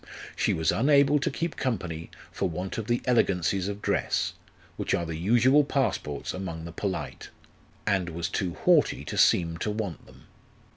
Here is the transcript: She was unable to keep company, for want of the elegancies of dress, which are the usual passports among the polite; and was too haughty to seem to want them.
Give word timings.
She 0.35 0.51
was 0.51 0.71
unable 0.71 1.19
to 1.19 1.29
keep 1.29 1.55
company, 1.55 2.09
for 2.31 2.49
want 2.49 2.79
of 2.79 2.87
the 2.87 3.03
elegancies 3.05 3.67
of 3.67 3.83
dress, 3.83 4.33
which 4.75 4.95
are 4.95 5.05
the 5.05 5.15
usual 5.15 5.63
passports 5.63 6.33
among 6.33 6.65
the 6.65 6.71
polite; 6.71 7.29
and 7.85 8.09
was 8.09 8.27
too 8.27 8.55
haughty 8.55 9.05
to 9.05 9.15
seem 9.15 9.57
to 9.59 9.69
want 9.69 10.07
them. 10.07 10.25